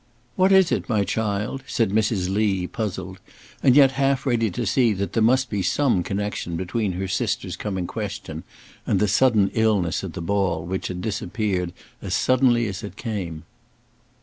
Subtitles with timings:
[0.35, 2.27] "What is it, my child?" said Mrs.
[2.27, 3.19] Lee, puzzled,
[3.61, 7.55] and yet half ready to see that there must be some connection between her sister's
[7.55, 8.41] coming question
[8.87, 13.43] and the sudden illness at the ball, which had disappeared as suddenly as it came.